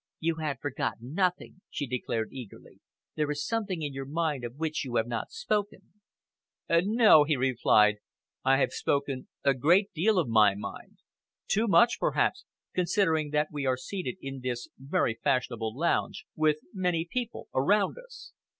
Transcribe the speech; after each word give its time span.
"You 0.19 0.37
had 0.37 0.57
forgotten 0.59 1.13
nothing," 1.13 1.61
she 1.69 1.85
declared 1.85 2.29
eagerly. 2.31 2.79
"There 3.15 3.29
is 3.29 3.45
something 3.45 3.83
in 3.83 3.93
your 3.93 4.07
mind 4.07 4.43
of 4.43 4.55
which 4.55 4.83
you 4.83 4.95
have 4.95 5.05
not 5.05 5.29
spoken." 5.29 5.93
"No," 6.67 7.23
he 7.23 7.35
replied, 7.37 7.97
"I 8.43 8.57
have 8.57 8.73
spoken 8.73 9.27
a 9.43 9.53
great 9.53 9.93
deal 9.93 10.17
of 10.17 10.27
my 10.27 10.55
mind 10.55 10.97
too 11.47 11.67
much, 11.67 11.99
perhaps, 11.99 12.45
considering 12.73 13.29
that 13.29 13.49
we 13.51 13.67
are 13.67 13.77
seated 13.77 14.17
in 14.23 14.39
this 14.39 14.69
very 14.79 15.19
fashionable 15.23 15.77
lounge, 15.77 16.25
with 16.35 16.57
many 16.73 17.07
people 17.07 17.47
around 17.53 17.97
us. 18.03 18.33